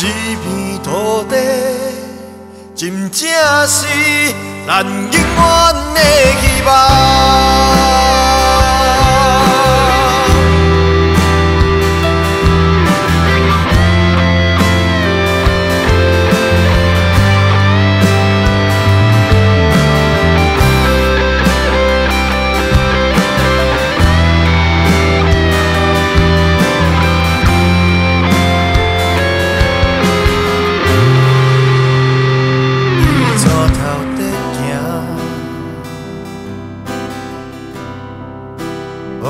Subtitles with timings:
[0.00, 0.04] 一
[0.36, 1.36] 片土地，
[2.74, 3.28] 真正
[3.68, 3.86] 是
[4.66, 5.14] 咱永远
[5.94, 6.00] 的
[6.40, 7.21] 希望。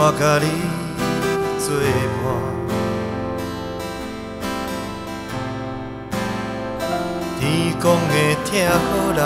[0.05, 0.47] 我甲你
[1.61, 1.71] 作
[2.19, 2.27] 伴，
[7.39, 7.41] 天
[7.81, 8.13] 公会
[8.45, 8.51] 疼
[8.83, 9.21] 好人，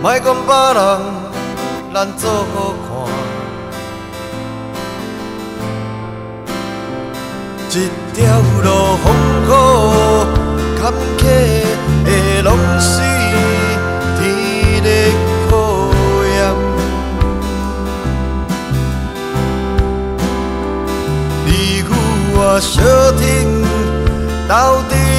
[0.00, 0.80] 莫讲别人
[1.92, 2.22] 咱做
[2.54, 2.88] 好看，
[7.68, 7.72] 一
[8.14, 8.18] 条
[8.64, 8.66] 路
[9.02, 9.04] 风
[9.44, 9.52] 雨
[10.80, 10.82] 坎
[11.18, 11.20] 坷
[12.06, 12.08] 的
[12.42, 12.48] 拢
[12.80, 13.13] 是
[22.56, 22.80] 我小
[23.18, 23.64] 艇
[24.46, 25.13] 斗阵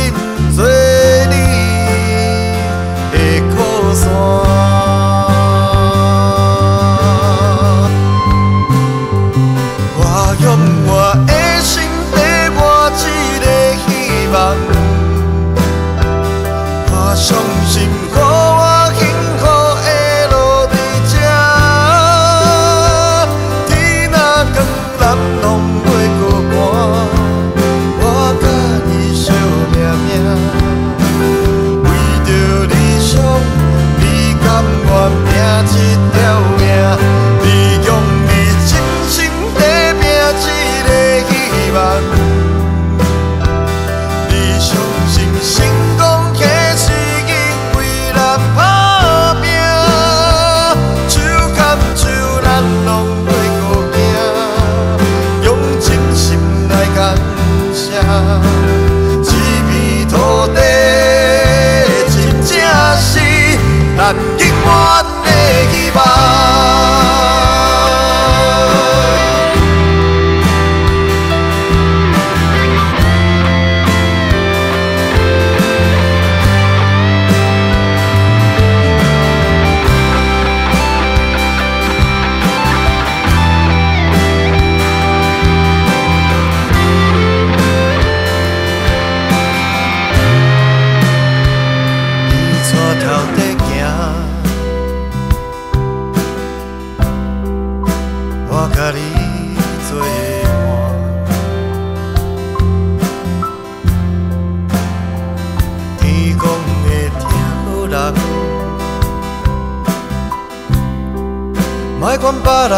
[112.07, 112.75] 别管别人，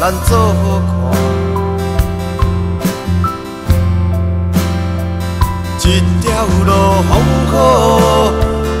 [0.00, 0.86] 咱做好看。
[5.78, 5.86] 一
[6.20, 6.26] 条
[6.66, 6.70] 路
[7.08, 7.10] 风
[7.46, 7.54] 雨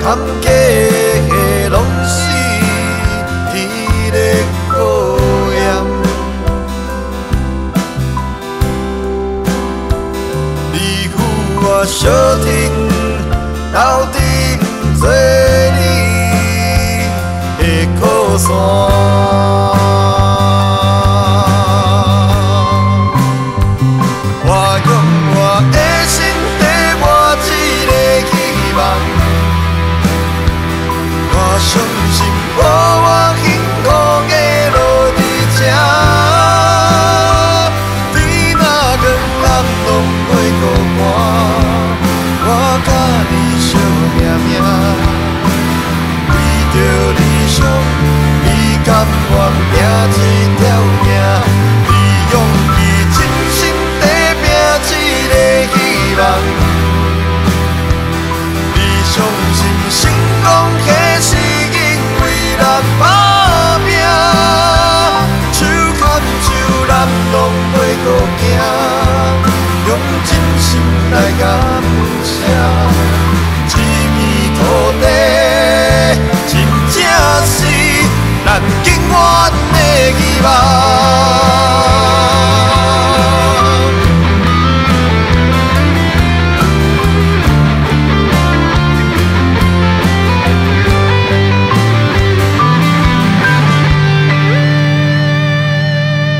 [0.02, 0.04] 坎
[0.42, 0.44] 坷
[11.78, 12.10] 我相
[12.40, 12.72] 挺，
[13.70, 14.18] 到底
[14.98, 15.06] 做
[15.76, 15.84] 你
[17.58, 17.62] 的
[18.00, 18.02] 靠
[18.38, 19.45] 山。
[47.48, 48.46] 你
[48.84, 48.88] 甘
[49.32, 49.34] 愿
[49.70, 49.74] 拼
[50.10, 50.18] 一
[50.58, 50.62] 条
[51.02, 51.06] 命，
[51.86, 51.90] 你
[52.32, 52.34] 用
[52.76, 52.78] 你
[53.14, 53.18] 真
[53.50, 53.58] 心
[54.00, 54.02] 地
[54.42, 54.44] 拼
[54.90, 54.92] 一
[55.28, 55.34] 个
[55.72, 55.74] 希
[56.18, 56.20] 望，
[58.74, 59.14] 你相
[59.54, 59.58] 信
[59.90, 59.96] 成
[60.42, 60.46] 功，
[60.86, 60.90] 那
[61.20, 61.76] 是因
[62.20, 62.24] 为
[62.58, 62.62] 咱
[62.98, 63.02] 打
[63.86, 63.88] 拼，
[65.52, 66.02] 手牵
[66.42, 66.46] 手
[66.88, 66.90] 咱
[67.32, 67.34] 拢
[67.72, 68.06] 袂孤
[68.38, 68.44] 行，
[69.86, 69.90] 用
[70.24, 70.28] 真
[70.58, 70.66] 心
[71.12, 71.42] 来感
[72.24, 73.05] 谢。
[78.56, 79.12] 咱永远
[79.72, 79.76] 的
[80.16, 80.48] 希望。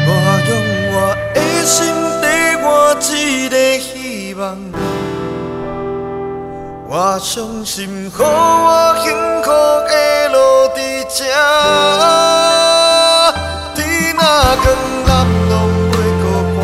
[0.06, 0.10] 我
[0.48, 0.50] 用
[0.94, 0.96] 我
[1.34, 1.76] 的心
[2.22, 2.24] 底，
[2.62, 2.66] 我
[3.12, 4.56] 一个希望。
[6.88, 9.12] 我相信，予我幸
[9.42, 9.75] 福。
[11.16, 11.24] 家
[13.74, 13.78] 天
[14.14, 14.20] 那，
[14.62, 14.66] 更
[15.06, 15.10] 难
[15.48, 15.52] 拢
[15.90, 16.58] 袂孤单，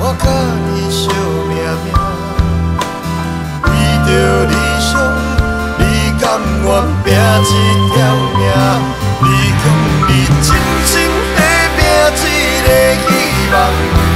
[0.00, 0.24] 我甲
[0.66, 0.98] 你相
[1.46, 1.50] 命
[1.84, 1.88] 命，
[3.62, 3.68] 为
[4.06, 4.08] 着
[4.50, 4.90] 理想，
[5.78, 5.80] 你
[6.18, 6.22] 甘
[6.64, 6.66] 愿
[7.04, 7.48] 拼一
[7.92, 7.96] 条
[8.34, 8.42] 命？
[9.22, 9.24] 你
[9.62, 9.64] 讲
[10.08, 10.10] 你
[10.42, 10.50] 真
[10.84, 10.92] 心
[11.36, 11.38] 在
[11.76, 11.78] 拼
[12.10, 12.26] 一
[12.66, 12.68] 个
[13.06, 13.08] 希
[13.52, 14.09] 望。